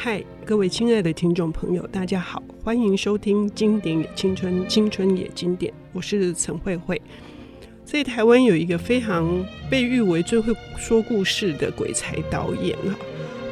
[0.00, 7.02] 嗨，各位亲爱的听众朋友，大家好，欢迎收听《经典也青春，青春也经典》，我是陈慧慧。
[7.84, 12.96] 在台湾有一个非常被誉为最会说故事的鬼才导演啊，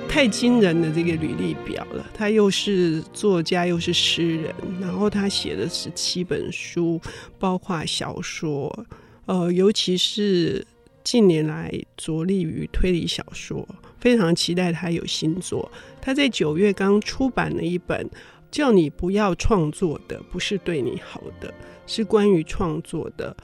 [0.09, 2.07] 太惊人的这个履历表了。
[2.15, 7.01] 他又是作家，又是诗人，然后他写的十七本书，
[7.41, 8.87] 包括小说，
[9.25, 10.65] 呃，尤其是
[11.03, 13.67] 近年来着力于推理小说。
[14.07, 15.69] 非常期待他有新作。
[16.01, 18.09] 他在九月刚出版了一本
[18.53, 21.53] 叫你不要创作的，不是对你好的，
[21.89, 23.37] 是关于创作的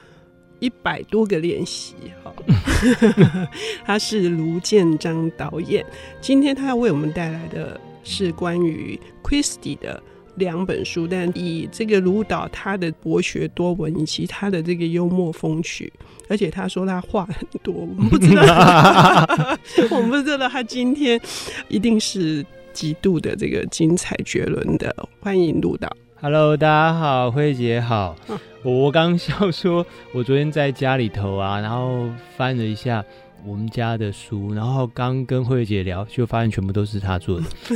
[0.59, 1.95] 一百多个练习。
[2.23, 2.33] 哈，
[3.83, 5.85] 他是卢建章导演。
[6.21, 10.01] 今天他要为我们带来的是关于 Christie 的。
[10.37, 15.93] 两本书，但以这个卢导他的博学多闻以及他的这个幽默风趣，
[16.33, 18.41] 而且他说他话很多，我们不知道，
[19.91, 21.21] 我们不知道他今天
[21.67, 24.91] 一定是极度的这个精彩绝伦的。
[25.19, 25.87] 欢迎陆导
[26.19, 28.15] ，Hello，大家好，慧姐好。
[28.27, 33.05] 啊、我刚笑说，我昨天在家里头啊，然后翻了一下。
[33.45, 37.45] 我们家的书，然后刚跟慧慧姐聊，就发现全部都是她做的，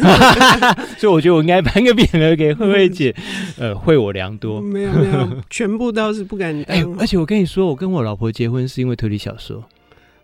[0.98, 3.14] 所以我觉得我应该颁个匾额给慧慧姐，
[3.60, 4.62] 呃，惠我良多。
[4.62, 6.78] 没有没有，全部倒是不敢当。
[6.78, 9.64] 哎，而且我跟你说，我跟我老婆结婚是因为推理小说。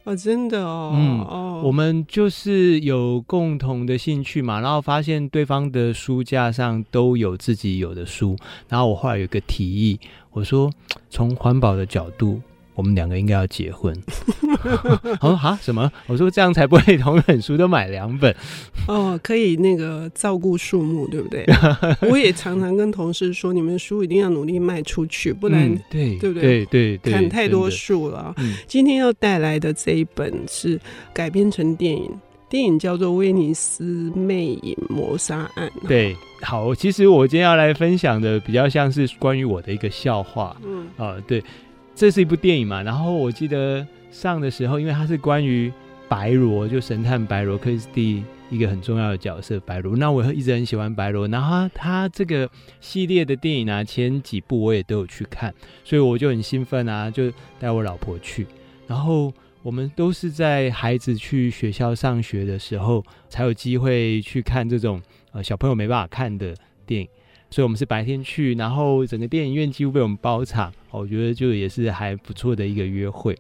[0.06, 0.92] 哦，真的哦。
[0.96, 8.36] 嗯哦，我们就是有共同的兴趣嘛，然后发现对方的书架上都有自己有的书，
[8.68, 10.00] 然后我后来有个提议，
[10.32, 10.70] 我说
[11.10, 12.42] 从环保的角度。
[12.76, 13.96] 我们两个应该要结婚。
[15.22, 15.92] 我说哈什么？
[16.08, 18.36] 我说这样才不会同一本书都买两本。
[18.88, 21.46] 哦，可以那个照顾树木，对不对？
[22.10, 26.66] 我也常常跟同事说，你们书一定要努力卖出去，不然、嗯、对对不对？
[26.66, 28.34] 对对，砍太多树了。
[28.68, 30.80] 今天要带来的这一本是
[31.14, 32.12] 改编成电影，
[32.50, 33.84] 电影叫做《威尼斯
[34.16, 35.72] 魅影谋杀案》。
[35.88, 40.56] 对，好，其实我今天要来分享的比较像是关于我的一个笑话。
[40.66, 41.44] 嗯啊，对。
[41.96, 45.72] 这是一部电影嘛，然后我记得上的时候，因为它是关于
[46.10, 52.50] 白罗，就神探白罗克里斯蒂一个很重要的角色白罗，那我一直很喜欢白罗，然后，他这个
[52.82, 58.46] 系列的电影啊，前几部我也都有去看，所以我就很兴奋啊，就带我老婆去，
[58.88, 59.32] 然后
[59.62, 66.56] 我们都是在孩子去学校上学的时候才有机会去看这种呃小朋友没办法看的
[66.86, 67.08] 电影。
[67.54, 73.36] 所以我们是白天去，然后整个电影院几乎被我们包场，我觉得就也是还不错的一个约会。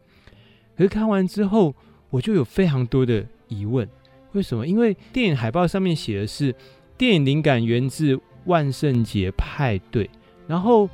[0.77, 1.73] 可是看完之后，
[2.11, 3.89] 我就有非常多的疑问，
[4.33, 4.67] 为什么？
[4.67, 6.53] 因为电影海报上面写的是
[6.95, 8.15] 电影灵感源自
[8.45, 10.07] 万圣节派对，
[10.47, 10.87] 然后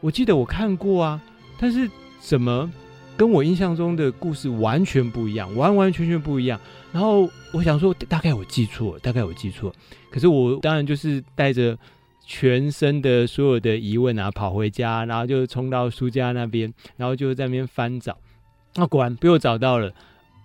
[0.00, 1.22] 我记得我看过啊，
[1.60, 1.88] 但是
[2.18, 2.68] 怎么
[3.16, 6.60] 跟我印象中的故事完全不一样，完完全全不一样。
[6.92, 9.72] 然后我想说，大概我记错，大概我记错。
[10.10, 11.78] 可是我当然就是带着。
[12.28, 18.18] 全身的所有的疑问啊，跑回家，然后就冲到书架那边，然后就在那边翻找，
[18.74, 19.92] 那果然被我找到了，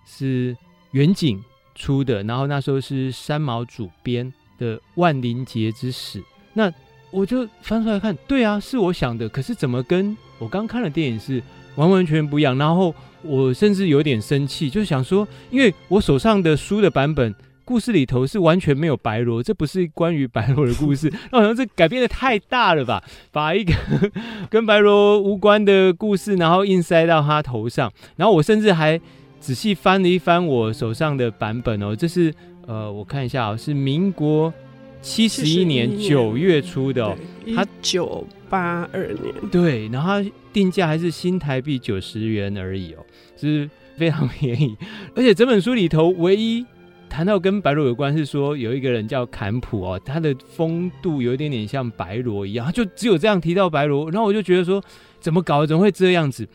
[0.06, 0.56] 是
[0.92, 1.42] 远景
[1.74, 6.20] 出的，然后那时候是三毛主编的《万灵节之死》，
[6.54, 6.72] 那
[7.10, 11.42] 我就翻出来看，对啊，是我想的，可是怎么跟我刚看的电影是
[11.74, 12.56] 完完全不一样？
[12.56, 17.34] 然后我甚至有点生气，就想说，因为我手上的书的版本。
[17.64, 21.12] 故事里头是完全没有白罗，这不是关于白罗的故事。
[21.30, 23.02] 那好像这改变的太大了吧？
[23.30, 23.72] 把一个
[24.50, 27.92] 跟白罗无关的故事，然后硬塞到他头上。
[28.16, 29.00] 然后我甚至还
[29.40, 32.32] 仔细翻了一翻我手上的版本哦，这是
[32.66, 34.52] 呃，我看一下啊、哦，是民国
[35.00, 37.16] 七十一年九月出的哦，
[37.54, 43.04] 他九八二年对，然后它定价还是新台币九十元而已哦，
[43.36, 44.76] 是非常便宜。
[45.14, 46.66] 而且整本书里头唯一。
[47.12, 54.82] 谈到跟白罗有关，是说有一个人叫坎普哦，他的风度有一点点像白罗一样，他就只有这样提到白罗，然后我就觉得说
[55.20, 56.48] 怎么搞，怎么会这样子？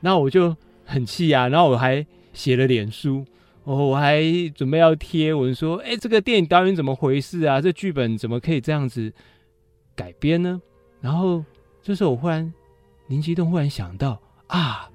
[0.00, 3.24] 然后我就很气啊，然后我还写了脸书，
[3.64, 4.22] 哦，我还
[4.54, 7.60] 准备要贴文说，哎，这个电影导演怎么回事啊？
[7.60, 8.88] 这剧本怎么可以这样？
[8.88, 9.12] 子
[9.96, 10.62] 改编呢？
[11.00, 11.44] 然后
[11.82, 12.54] 这时候我忽然
[13.08, 14.88] 灵机一动，忽然想到啊，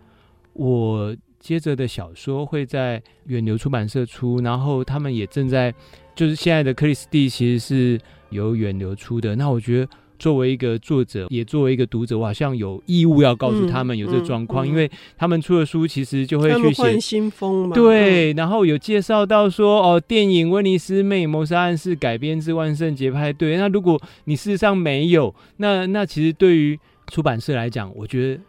[0.54, 1.14] 我。
[1.40, 5.74] 接着的小说会在远流出版社出，然后他们也正在，
[6.14, 8.00] 就是现在的克里斯蒂其实是
[8.30, 9.36] 由远流出的。
[9.36, 9.90] 那我觉得
[10.20, 17.74] 作为一个作者，也作为一个读者，我好像有义务要告诉他们有这个状况，嗯嗯嗯、因为他们出的书其实就会去写新风嘛。
[17.74, 23.56] 对，然后有介绍到说，哦，电影《威尼斯魅影谋杀案》是改编自万圣节派对。
[23.56, 26.78] 那如果你事实上没有，那那其实对于
[27.08, 28.42] 出版社来讲，我觉得。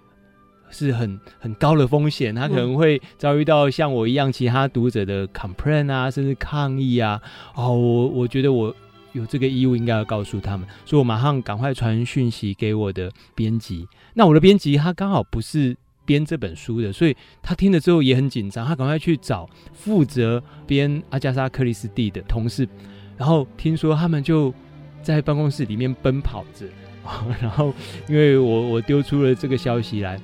[0.71, 7.21] 是很很高的风险，他可能会遭遇到像我一样其他读者的 complain 啊，甚至抗议啊。
[7.55, 8.75] 哦，我我觉得我
[9.13, 13.87] 有这个义务应该要告诉他们，所以我马上赶快传讯息给我的编辑。
[14.15, 22.69] 那我的编辑他刚好不是编这本书的，所以他听了之后也很紧张，他赶快去找负责编阿加莎·克里斯蒂的同事，
[23.17, 24.53] 然后听说他们就
[25.03, 26.67] 在办公室里面奔跑着，
[27.41, 27.73] 然后
[28.09, 30.21] 因为我我丢出了这个消息来，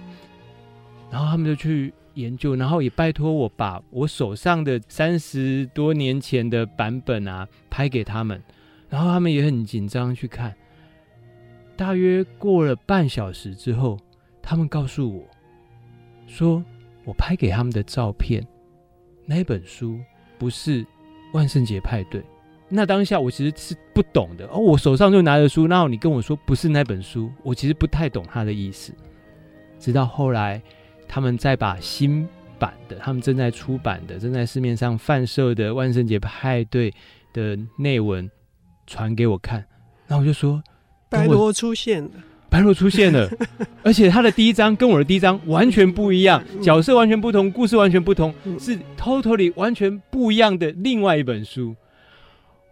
[1.17, 1.95] 然后他们就去。
[2.17, 8.43] 研究，然后也拜托我把我手上的三十多年前的版本啊拍给他们，
[8.89, 10.55] 然后他们也很紧张去看。
[11.77, 13.99] 大约过了半小时之后，
[14.41, 15.25] 他们告诉我，
[16.27, 16.65] 说
[17.05, 18.43] 我拍给他们的照片，
[19.27, 20.01] 那本书
[20.39, 20.87] 不是
[21.35, 22.25] 万圣节派对。
[22.71, 28.95] 那当下我其实是不懂的哦，我手上就拿着书，然后你跟我说不是那本书，我其实不太懂他的意思。
[29.79, 30.63] 直到后来。
[31.09, 32.27] 他们在把新
[32.59, 36.93] 版的，他们正在出版的，正在市面上贩售的万圣节派对
[37.33, 38.31] 的内文
[38.87, 39.65] 传给我看，
[40.07, 40.63] 然后我就说
[41.11, 42.11] ：“白罗出现了，
[42.49, 43.29] 白罗出现了，
[43.85, 51.77] 而且他的第一章跟我的第一章完全不一样，嗯、角色完全不同，故事完全不同，嗯、是 totally 完全不一样的另外一本书。”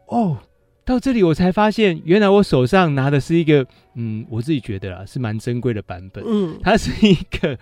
[0.09, 0.39] 哦，
[0.85, 7.59] 到这里我才发现，原来我手上拿的是一个，嗯，我自己觉得啊是蛮珍贵的版本，嗯，它是一个。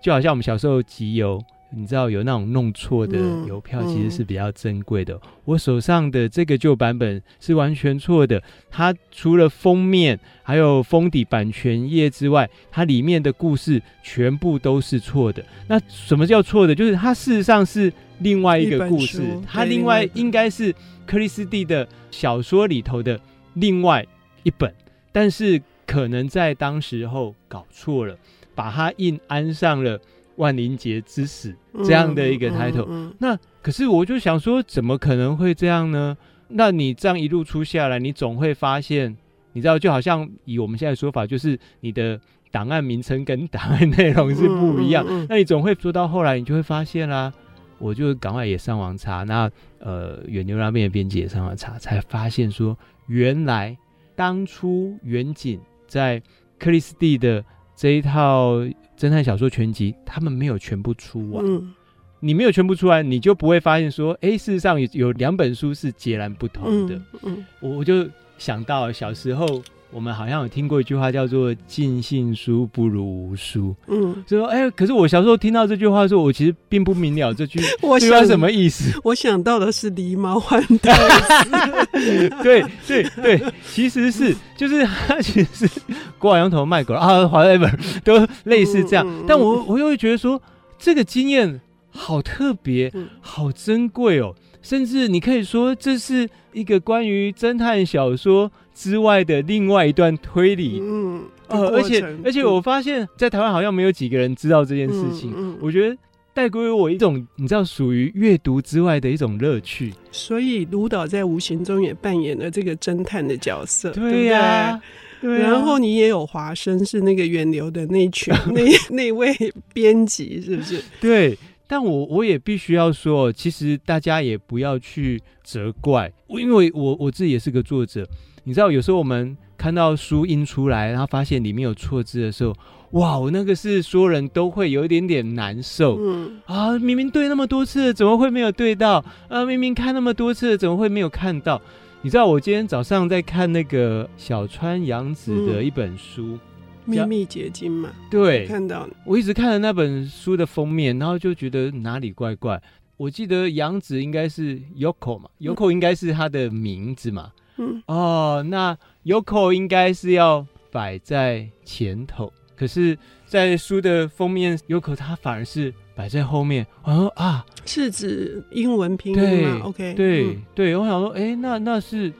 [0.00, 5.14] 就好像我们小时候集邮，你知道有那种弄错的邮票，其实是比较珍贵的。
[5.14, 15.44] 嗯嗯、我手上的这个旧版本是完全错的，它除了封面还有封底版权页之外，它里面的故事全部都是错的。
[15.66, 16.74] 那什么叫错的？
[16.74, 20.74] 就是它事实上是另外一个故事，它另外应该是
[21.06, 23.20] 克里斯蒂的小说里头的
[23.54, 24.06] 另外
[24.42, 24.72] 一本，
[25.12, 28.16] 但是可能在当时候搞错了。
[28.58, 29.96] 把它硬安上了
[30.34, 36.16] 万灵节之死这样的一个 title，、嗯嗯嗯、那可是我就想说，怎么可能会这样呢？
[36.48, 39.16] 那你这样一路出下来，你总会发现，
[39.52, 42.20] 你知道，就好像以我们现在说法，就是你的
[42.50, 45.06] 档案名称跟档案内容是不一样。
[45.28, 47.32] 那你总会做到后来，你就会发现啦。
[47.78, 52.76] 我就赶快也上网查，那呃远牛那边的编辑也上网查，才发现说，
[53.06, 53.78] 原来
[54.16, 56.20] 当初远景在
[56.58, 57.44] 克里斯蒂的。
[57.78, 58.56] 这一套
[58.98, 61.44] 侦探小说全集，他们没有全部出完。
[61.46, 61.72] 嗯，
[62.18, 66.96] 你没有全部出完，你就不会发现说，哎，事实上有有两本书是截然不同的。
[66.96, 68.04] 嗯，嗯我我就
[68.36, 69.62] 想到小时候。
[69.90, 73.74] 我们好像有听过一句话，叫做“尽信书不如无书”。
[73.88, 79.00] 嗯，就说哎，可是我小时候听到这句话的时候，我其实并不明了这句 我句话什么意思。
[79.02, 81.88] 我想到的是狸猫换太子。
[82.42, 85.80] 对对对，其实是就是他其实是
[86.18, 89.06] 挂羊头卖狗啊，华莱本都类似这样。
[89.08, 90.40] 嗯、但我我又会觉得说，
[90.78, 94.34] 这个经验好特别，好珍贵哦。
[94.60, 100.78] 甚至你可以说，这是一个关于侦探小说之外的另外一段推理。
[100.80, 105.32] 嗯，呃，而且而且我发现，在台湾好像没有几个人知道这件事情。
[105.36, 105.96] 嗯，嗯，我觉得
[106.32, 109.92] 带给我一种，你知道，属于阅读之外的一种乐趣。
[110.12, 113.90] 所以卢导在无形中也扮演了这个侦探的角色。
[113.90, 114.80] 对呀，
[115.20, 115.38] 对。
[115.40, 118.62] 然后你也有华生，是那个源流的那群 那
[118.94, 119.34] 那位
[119.74, 120.80] 编辑，是不是？
[121.00, 121.36] 对。
[121.70, 128.08] 但我我也必须要说，其实大家也不要去责怪我，因为我我自己也是个作者。
[128.48, 132.54] 你知道，有时候我们看到书印出来，然后发现里面有错字的时候，
[132.92, 135.98] 哇，我那个是所有人都会有一点点难受。
[136.00, 139.04] 嗯啊，明明对那么多次，怎么会没有对到？
[139.28, 141.60] 啊，明明看那么多次，怎么会没有看到？
[142.00, 146.22] 你知道，我今天早上在看那个小川洋子的一本书。
[146.28, 146.40] 嗯
[146.86, 152.58] 秘密结晶嘛，对，看到我一直看了那本书的封面，然后就觉得哪里怪怪。
[152.98, 157.32] 我记得杨子应该是 Yoko 嘛，Yoko 应该是他的名字嘛。
[157.56, 166.66] 嗯，哦，那 Yoko 应该是要摆在前头，可是，在书的封面，Yoko 他反而是摆在后面。
[166.82, 172.12] 我说啊，是指英文拼音吗？OK，对、嗯、对，我想说，哎，那那是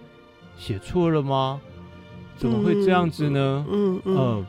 [0.56, 1.60] 写错了吗？
[2.36, 3.66] 怎么会这样子呢？
[3.68, 4.16] 嗯嗯。
[4.16, 4.46] 嗯嗯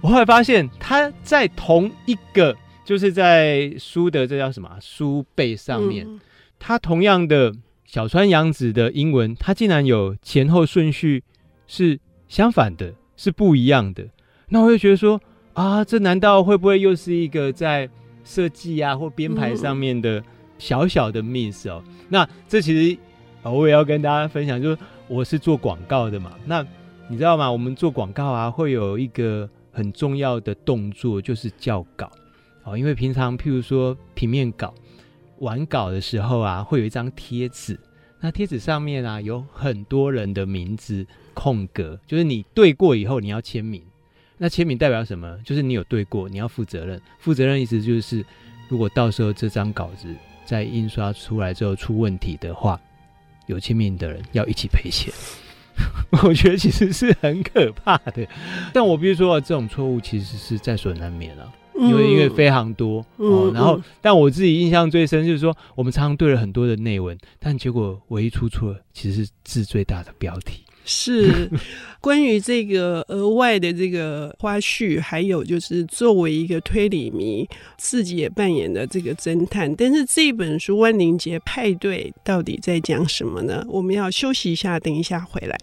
[0.00, 2.54] 我后来发现，他在同一个，
[2.84, 6.20] 就是在书的这叫什么书背上面，嗯、
[6.58, 11.22] 他同样的小川洋子的英文，它竟然有前后顺序
[11.66, 11.98] 是
[12.28, 14.04] 相反的，是不一样的。
[14.48, 15.20] 那我就觉得说，
[15.54, 17.88] 啊，这难道会不会又是一个在
[18.24, 20.22] 设计啊或编排上面的
[20.58, 21.82] 小小的 miss 哦？
[22.08, 22.98] 那这其实
[23.42, 26.64] 我也要跟大家分享，就是我是做广告的嘛，那
[27.08, 27.50] 你知道吗？
[27.50, 29.48] 我们做广告啊，会有一个。
[29.76, 32.08] 很重要的动作就是校稿，
[32.64, 34.74] 哦，因为平常譬如说平面稿
[35.38, 37.78] 完稿的时候啊，会有一张贴纸，
[38.20, 43.82] 那贴纸上面啊有很多人的名字空格，就是你对过以后你要签名。
[44.36, 45.38] 那签名代表什么？
[45.44, 47.00] 就是你有对过，你要负责任。
[47.18, 48.24] 负责任意思就是，
[48.68, 50.08] 如果到时候这张稿子
[50.44, 52.80] 在印刷出来之后出问题的话，
[53.46, 55.12] 有签名的人要一起赔钱。
[56.24, 58.26] 我觉得其实是很可怕的。
[58.72, 61.52] 但我必须说，这种错误其实是在所难免了。
[61.76, 70.62] 因为因为非常多，嗯、哦，然后、嗯、但我自己印象最深就是说，我们常常对了很多的内文，但结果唯一出错其实是字最大的标题。
[70.86, 71.50] 是
[71.98, 79.74] 关于这个额外的这个花絮，还有就是作为一个推理迷，自己也扮演的这个侦探。
[79.76, 83.64] 但是这本书《万灵节派对》到底在讲什么呢？
[83.66, 85.58] 我们要休息一下，等一下回来。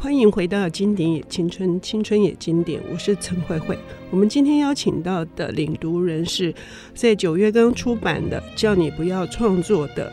[0.00, 2.80] 欢迎回到《经典也青春》，青春也经典。
[2.88, 3.76] 我是陈慧慧。
[4.12, 6.54] 我们今天邀请到的领读人是
[6.94, 10.12] 在九月刚出版的《叫你不要创作的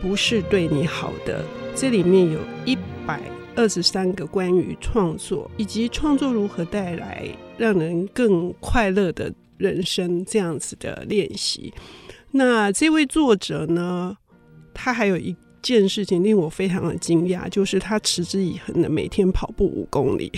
[0.00, 1.42] 不是对你好的》，
[1.74, 3.20] 这里面有一百
[3.56, 11.74] 二十三个关于创作以及创作如何带来让人更快乐的人生这样子的练习。
[12.30, 14.16] 那这位作者呢，
[14.72, 15.34] 他还有一。
[15.62, 20.30] 件事情令我非常的惊讶，就是他持之以恒的每天跑步五公里。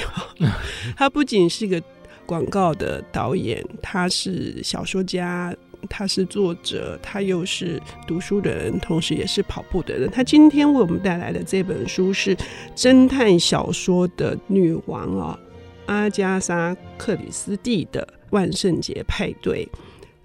[0.96, 1.82] 他不仅是个
[2.26, 5.54] 广告的导演，他是小说家，
[5.88, 10.10] 他是作者，他又是读书的人，同时也是跑步的人。
[10.10, 12.36] 他今天为我们带来的这本书是
[12.76, 15.38] 侦探小说的女王啊，
[15.86, 19.64] 阿加莎·克里斯蒂的《万圣节派对》。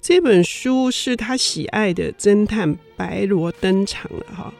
[0.01, 4.53] 这本书是他喜爱的侦探白罗登场了哈。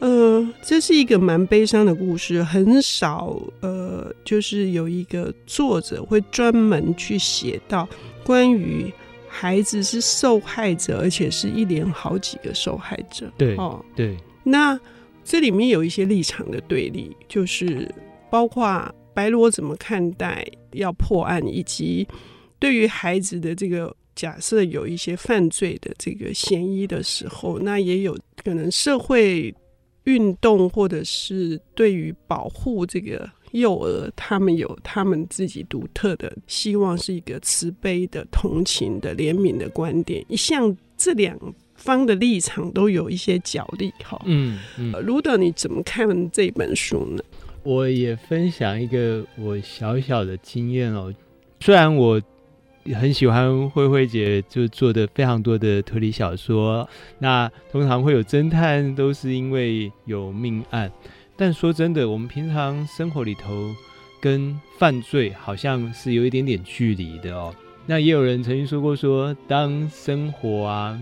[0.00, 7.88] 呃，这是一个蛮悲伤的故事，很少呃，就是有一个作者会专门去写到
[8.22, 8.92] 关于
[9.26, 13.32] 孩子是受害者，而且是一连好几个受害者。
[13.38, 14.14] 对，哦，对。
[14.42, 14.78] 那
[15.24, 17.90] 这里面有一些立场的对立，就是
[18.28, 22.06] 包括白罗怎么看待要破案，以及
[22.58, 29.54] 对于孩子的这个假设有一些犯罪的这个嫌疑的时候，那也有可能社会。
[30.04, 40.24] 运动，或者是对于保护这个幼儿，他们有他们自己独特的希望，是一个慈悲的、同情的、怜悯的观点。
[40.28, 41.38] 一向这两
[41.74, 44.20] 方的立场都有一些角力，哈。
[44.26, 47.22] 嗯嗯，卢导，你怎么看这本书呢？
[47.62, 51.12] 我也分享一个我小小的经验哦，
[51.60, 52.20] 虽然我。
[52.92, 56.86] 很喜欢慧慧姐就做的非常多的推理小说，
[57.18, 60.92] 那通常会有侦探，都是因为有命案。
[61.36, 63.74] 但说真的，我们平常生活里头
[64.20, 67.54] 跟犯罪好像是有一点点距离的哦。
[67.86, 70.98] 那也有人曾经说过说，说当生活啊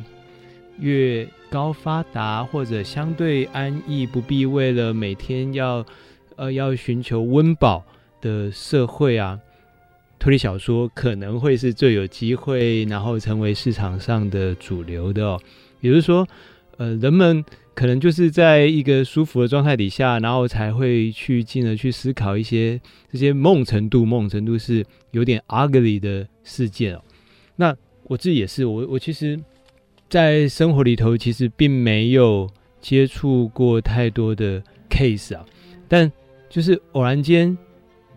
[0.79, 5.85] 越高发达或者相对安逸，不必为了每天要
[6.37, 7.85] 呃要寻求温饱
[8.21, 9.39] 的社会啊。
[10.23, 15.41] 推理小说可能会是最有机会，然后成为市场上的主流的哦。
[15.81, 16.25] 也就是说，
[16.76, 27.02] 呃，人们可能就是在一个舒服的状态底下，然后才会去进而去思考一些这些梦程度、梦程度是有点 ugly 的事件哦。
[27.57, 29.37] 那我自己也是，我我其实，
[30.09, 32.49] 在生活里头其实并没有
[32.81, 35.45] 接触过太多的 case 啊，
[35.88, 36.12] 但
[36.49, 37.59] 就是偶然间，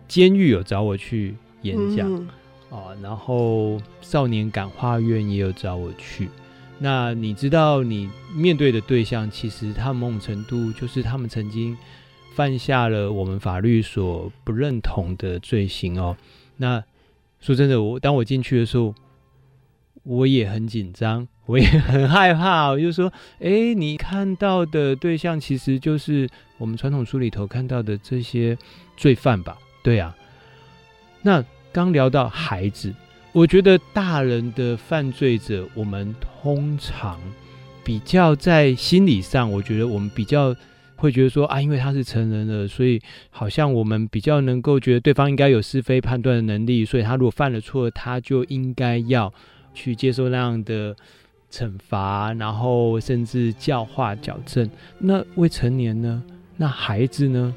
[0.06, 1.34] 监狱有找我去。
[1.66, 2.28] 演讲、嗯、
[2.70, 6.28] 啊，然后少年感化院也有找我去。
[6.78, 11.74] 那你知道，你面对的对象其实他某种程度就是他们曾经
[12.34, 16.14] 犯下了我们法律所不认同的罪行哦。
[16.58, 16.84] 那
[17.40, 18.94] 说真的，我当我进去的时候，
[20.02, 22.68] 我也很紧张，我也很害怕。
[22.68, 28.58] 我就说，哎，你看到的对象其实就是我们传统书里头看到的这些
[28.98, 29.56] 罪犯吧？
[29.82, 30.14] 对啊，
[31.22, 31.42] 那。
[31.76, 32.90] 刚聊到孩子，
[33.32, 37.20] 我觉得大人的犯罪者，我们通常
[37.84, 40.56] 比较在心理上，我觉得我们比较
[40.96, 49.30] 会觉得说啊，因为他是成人了，所以好像我们比较能够觉得对方应该有是非判断的能力，所以他如果犯了错，他就应该要
[49.74, 50.96] 去接受那样的
[51.52, 54.66] 惩罚，然后甚至教化矫正。
[54.98, 56.22] 那未成年呢？
[56.56, 57.54] 那孩子呢？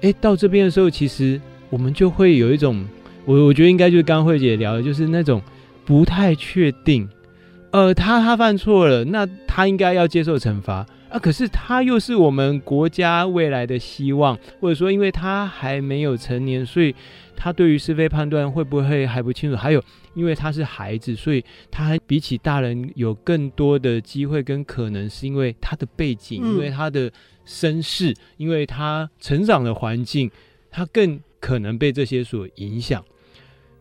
[0.00, 1.40] 诶，到这边的时候，其实
[1.70, 2.84] 我们就会有一种。
[3.24, 5.40] 我我觉得应该就是刚刚慧姐聊的，就是那种
[5.84, 7.08] 不太确定，
[7.70, 16.94] 呃，他他犯错了，那他应该要接受惩罚，啊，可是他又是我们国家未来的希望，或者说，因为他还没有成年，所以
[17.36, 19.56] 他对于是非判断会不会还不清楚？
[19.56, 19.82] 还有，
[20.14, 27.10] 因为他是孩子，所以他比起大人有更多的机会跟可能，是因为他的背景，因为他的
[27.44, 30.30] 身世，因为他成长的环境，
[30.70, 33.04] 他更可能被这些所影响，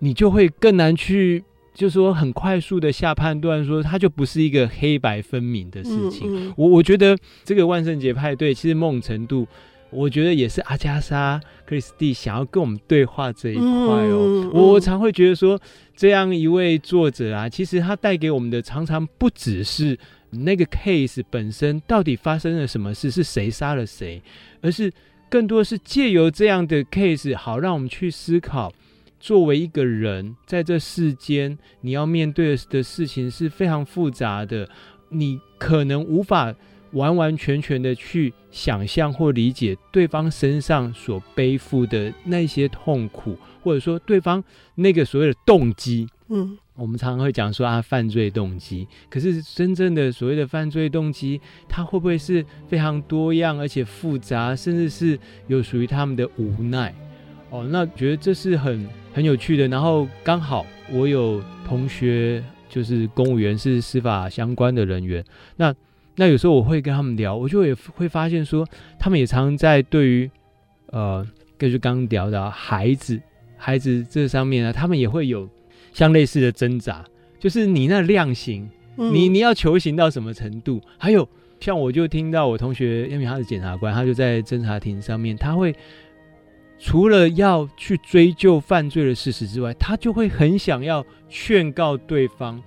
[0.01, 1.43] 你就会更难去。
[1.74, 6.27] 就是说，很快速的下判断，说它就不是一个黑白分明的事情。
[6.27, 9.48] 嗯嗯、我我觉得这个万圣节派对，其实某种程度，
[9.89, 14.51] 我觉得也是阿加莎·克里斯蒂想要跟我们对话这一块哦。
[14.53, 15.58] 我常会觉得说，
[15.96, 19.98] 这样一位作者啊，其实他带给我们的常常不只是
[20.31, 24.22] 那个 case 本身到底发生了什么事，是谁杀了谁，
[24.62, 24.91] 而是
[25.29, 28.74] 更多是借由这样的 case，好让我们去思考。
[29.22, 34.68] 作为一个人，在这世间，你要面对的事情是非常复杂的，
[35.10, 36.54] 你可能无法
[36.94, 44.44] 完完全全的去想象或理解对方身上所背负的那些痛苦，或者说对方
[44.75, 46.08] 那个所谓的动机。
[46.30, 56.96] 嗯，我们常常会讲说啊，犯罪动机，可是真正的所谓的犯罪动机，它会不会是非常多样而且复杂，甚至是有属于他们的无奈？
[57.50, 59.68] 哦，那觉得这是很很有趣的。
[59.68, 65.24] 然后刚好我有同学就是公务员，是司法相关的人员。
[65.58, 65.74] 那
[66.15, 68.68] 那有时候我会跟他们聊，我就也会发现说，
[69.00, 70.30] 他们也常常在对于
[70.88, 71.25] 呃，
[71.58, 73.20] 根据刚刚聊的孩子
[73.58, 75.50] 孩子这上面呢，他们也会有
[75.94, 77.03] 像类似的挣扎，
[77.39, 80.82] 就是你那量刑，嗯、你你要求刑到什么程度？
[80.98, 81.27] 还有
[81.60, 85.74] 像我就听到我同学，因为他是检察官，他就在侦查庭上面，他会。
[86.84, 92.60] 除了要去追究犯罪的事实之外，他就会很想要劝告对方，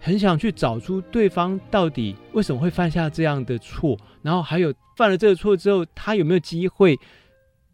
[0.00, 6.98] 很想去找出对方到底为什么会犯下这样的错，然后还有犯了这个错之后，他有没有机会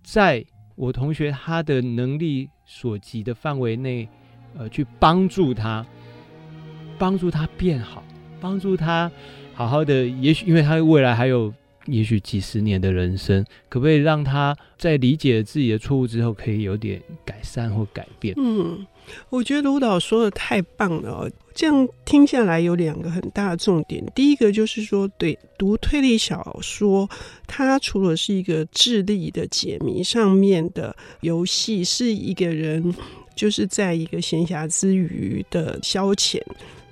[0.03, 4.09] 在我同学他的能力所及的范围内，
[4.59, 5.87] 呃，去帮助他，
[6.99, 8.03] 帮助他变好，
[8.41, 9.09] 帮助他
[9.55, 10.05] 好好的。
[10.05, 11.55] 也许因为他未来还有。
[11.87, 18.35] 也许几十年的人生，可不可以让他在理解自己的错误之后，可以有点改善或改变？
[18.39, 18.87] 嗯，
[19.29, 21.31] 我觉得卢导说的太棒了哦。
[21.55, 24.05] 这样听下来有两个很大的重点。
[24.15, 27.09] 第一个就是说，对读推理小说，
[27.47, 32.93] 它除了是一个智力的解谜上面的游戏，是一个人
[33.37, 36.41] 就是在一个闲暇之余的消遣。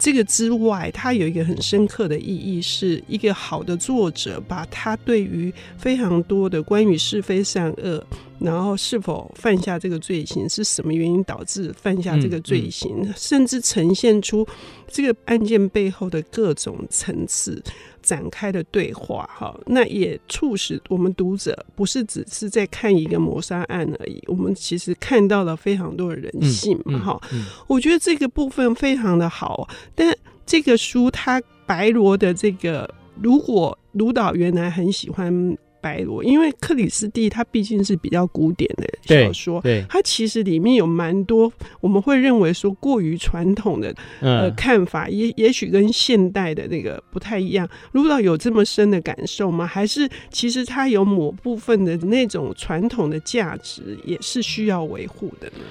[0.02, 8.04] 这个之外，它有一个很深刻的意义，是一个好的作者把他对于非常多的关于是非善恶，
[8.40, 14.44] 然后是否犯下这个罪行，是什么原因导致犯下这个罪行，嗯嗯、甚至呈现出
[14.88, 17.62] 这个案件背后的各种层次。
[18.02, 27.20] 展开的对话，哈，那也促使我们读者不是只是在看一个谋杀案而已，我们其实看到了非常多的人性嘛，哈、
[27.68, 35.56] 我觉得这个部分非常的好，但这个书它白罗的这个，如果卢导原来很喜欢。
[35.82, 47.68] 白罗，因为克里斯蒂他毕竟是比较古典的小说，对，他其实里面有蛮多我们会认为说过于传统的呃看法，也也许跟现代的那个不太一样。
[47.90, 49.66] 卢导有这么深的感受吗？
[49.66, 55.64] 还是其实他有某部分的那种传统的价值也是需要维护的呢？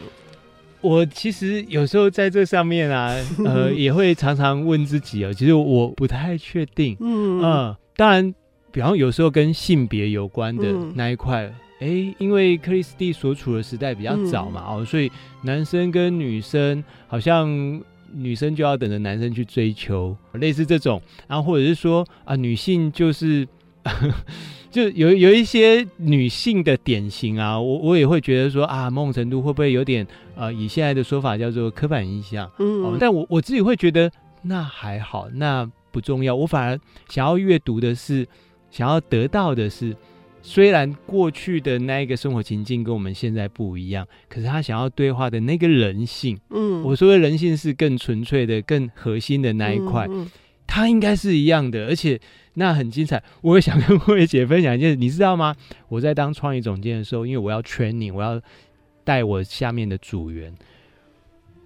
[0.81, 3.15] 我其实有时候在这上面啊，
[3.45, 7.39] 呃，也会常常问自己啊，其实我不太确定，嗯。
[7.39, 8.33] 嗯、呃，当然。
[8.73, 10.65] 比方有时候跟性别有关的
[10.95, 11.43] 那一块，
[11.81, 17.49] 哎、因为克里斯蒂所处的时代比较早嘛，嗯、哦，所以男生跟女生好像
[18.13, 23.45] 女生就要等着男生去追求，类似这种，然后或者是说啊，女性就是
[24.71, 34.11] 就有有一些女性的典型啊，我我也会觉得说啊，某种程度会不会有点呃，以现在的说法叫做刻板印象，嗯、哦，但我我自己会觉得
[34.43, 38.27] 那还好，那不重要，我反而想要阅读的是。
[38.73, 39.93] 想要得到的是，
[40.41, 50.31] 虽然过去的那一个生活情境跟我们现在不一样，可是他想要对话的那个人性，嗯，我说的人性是更纯粹的、更核心的那一块，嗯嗯、
[50.65, 52.17] 他应该是一样的，而且
[52.53, 53.23] 那很精彩。
[53.41, 55.55] 我也想跟慧姐分享一件事，你知道吗？
[55.87, 58.41] 我在当创意总监的时候，因为我要 training，我要
[59.03, 60.53] 带我下面的组员。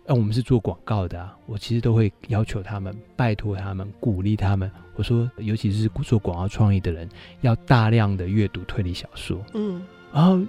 [0.08, 4.70] 呃，我们是做广告的啊，我其实都会要求他们，拜托他们，鼓励他们。
[4.96, 7.10] 我说，尤其是做广告创意的人，
[7.42, 9.44] 要大量的阅读推理小说。
[9.56, 9.82] 嗯，
[10.14, 10.40] 然后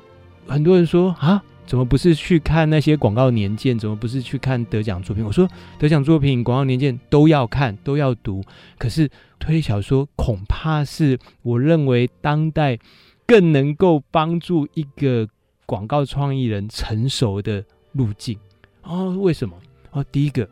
[0.46, 3.76] 很多人说啊，怎么不是去看那些广告年鉴？
[3.76, 5.24] 怎么不是去看得奖作品？
[5.24, 5.48] 我说
[5.80, 8.40] 得奖作品、广告年鉴都要看，都要读。
[8.78, 12.78] 可是推理小说恐怕是我认为当代
[13.26, 15.28] 更能够帮助一个
[15.66, 18.38] 广告创意人成熟的路径。
[18.82, 19.56] 哦，为什么？
[19.90, 20.48] 哦，第一个，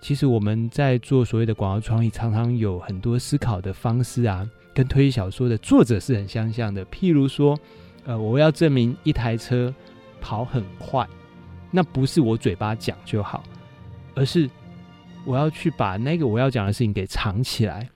[0.00, 6.86] 其实我们在做所谓的广告创意，常常有很多思考的方式啊，跟推理小说的作者是很相像的。
[6.86, 7.58] 譬如说，
[8.06, 9.72] 呃，我要证明一台车。
[10.20, 11.06] 跑很快，
[11.70, 13.42] 那不是我嘴巴讲就好，
[14.14, 14.48] 而是
[15.24, 17.88] 我要去把那个我要讲的事情给藏起来。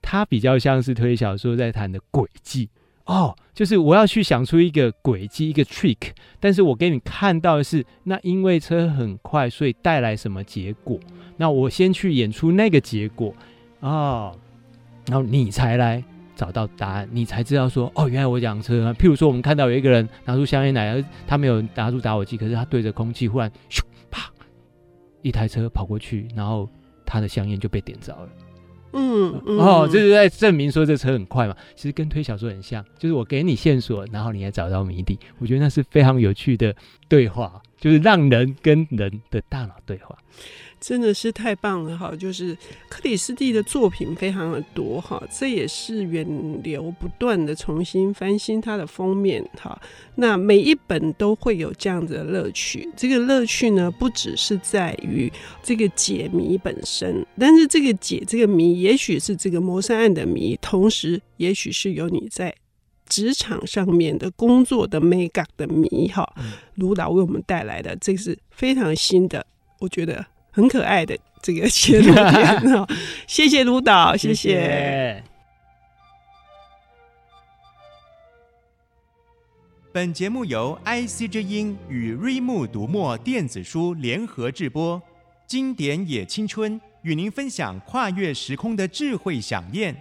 [0.00, 2.68] 它比较像是推理小说在谈的诡计
[3.04, 10.98] 哦，就是我要去想出一个诡计，一个 trick，但是我给你看到的是，那因为车很快，所以带来什么结果？
[11.36, 13.34] 那我先去演出那个结果
[13.80, 14.36] 哦，
[15.06, 16.02] 然后你才来。
[16.42, 18.92] 找到答案，你才知道说哦，原来我讲车啊。
[18.94, 24.28] 譬如说，我们看到有一个人拿出香烟来，他没有拿出打火机，可是他对着空气，忽然咻啪，
[25.22, 26.68] 一台车跑过去，然后
[27.06, 28.28] 他的香烟就被点着了。
[28.94, 31.56] 嗯，嗯哦，这是在证明说这车很快嘛。
[31.76, 35.16] 其实跟推小说很像，就是我给你线索，然后你还找到谜底。
[35.38, 36.74] 我觉得那是非常有趣的
[37.08, 40.18] 对话，就是让人跟人的大脑对话。
[40.82, 42.12] 真的是太棒了哈！
[42.16, 46.26] 就是克里斯蒂的作品非常的多哈，这也是远
[46.64, 49.80] 流不断的重新翻新它的封面哈。
[50.16, 62.52] 那每一本都会有这样子的乐趣，这个乐趣呢，不只是在于这个解谜本身，但是这个解这个谜，也许是这个谋杀案的谜，同时也许是有你在
[63.06, 66.28] 职场上面的工作的 make up 的谜哈。
[66.74, 69.46] 卢导为我们带来的，这是非常新的，
[69.78, 70.26] 我觉得。
[70.52, 72.86] 很可爱的这个切入点哈，
[73.26, 74.34] 谢谢卢导，谢谢。
[74.34, 75.24] 谢谢。
[79.92, 85.02] 本节目由 IC 之音与瑞木读墨电子书联合制播，
[85.46, 89.94] 经典也青春与您分享跨越时空的智慧饗宴。